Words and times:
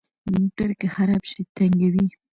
موټر 0.33 0.69
که 0.79 0.87
خراب 0.95 1.23
شي، 1.31 1.41
تنګوي. 1.55 2.07